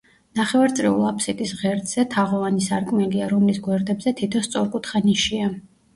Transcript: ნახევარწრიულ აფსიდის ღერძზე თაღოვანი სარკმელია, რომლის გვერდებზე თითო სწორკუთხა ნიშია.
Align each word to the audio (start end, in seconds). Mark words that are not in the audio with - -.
ნახევარწრიულ 0.37 1.03
აფსიდის 1.09 1.51
ღერძზე 1.59 2.05
თაღოვანი 2.15 2.65
სარკმელია, 2.69 3.27
რომლის 3.35 3.61
გვერდებზე 3.69 4.15
თითო 4.23 4.43
სწორკუთხა 4.49 5.03
ნიშია. 5.11 5.53